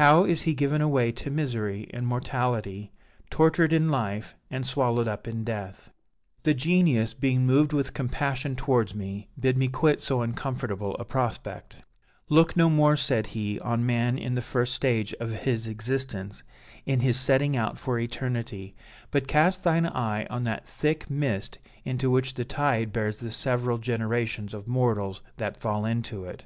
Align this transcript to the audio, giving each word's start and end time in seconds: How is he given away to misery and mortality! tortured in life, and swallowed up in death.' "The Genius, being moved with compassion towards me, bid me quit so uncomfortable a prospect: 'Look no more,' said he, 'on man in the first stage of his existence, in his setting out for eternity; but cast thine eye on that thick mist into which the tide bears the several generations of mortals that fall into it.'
How 0.00 0.24
is 0.24 0.40
he 0.48 0.54
given 0.54 0.80
away 0.80 1.12
to 1.12 1.30
misery 1.30 1.88
and 1.90 2.06
mortality! 2.06 2.90
tortured 3.28 3.70
in 3.70 3.90
life, 3.90 4.34
and 4.50 4.66
swallowed 4.66 5.06
up 5.06 5.28
in 5.28 5.44
death.' 5.44 5.92
"The 6.44 6.54
Genius, 6.54 7.12
being 7.12 7.44
moved 7.44 7.74
with 7.74 7.92
compassion 7.92 8.56
towards 8.56 8.94
me, 8.94 9.28
bid 9.38 9.58
me 9.58 9.68
quit 9.68 10.00
so 10.00 10.22
uncomfortable 10.22 10.94
a 10.98 11.04
prospect: 11.04 11.80
'Look 12.30 12.56
no 12.56 12.70
more,' 12.70 12.96
said 12.96 13.26
he, 13.36 13.60
'on 13.60 13.84
man 13.84 14.16
in 14.16 14.36
the 14.36 14.40
first 14.40 14.72
stage 14.72 15.12
of 15.20 15.40
his 15.42 15.66
existence, 15.66 16.42
in 16.86 17.00
his 17.00 17.20
setting 17.20 17.54
out 17.54 17.78
for 17.78 17.98
eternity; 17.98 18.74
but 19.10 19.28
cast 19.28 19.64
thine 19.64 19.84
eye 19.84 20.24
on 20.30 20.44
that 20.44 20.66
thick 20.66 21.10
mist 21.10 21.58
into 21.84 22.10
which 22.10 22.32
the 22.32 22.44
tide 22.46 22.90
bears 22.90 23.18
the 23.18 23.30
several 23.30 23.76
generations 23.76 24.54
of 24.54 24.66
mortals 24.66 25.20
that 25.36 25.58
fall 25.58 25.84
into 25.84 26.24
it.' 26.24 26.44